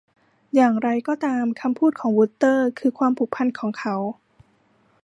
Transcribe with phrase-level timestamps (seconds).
[0.55, 3.95] อย่างไรก็ตาม คำพูดของวูสเตอร์คือความผูกพันของเขา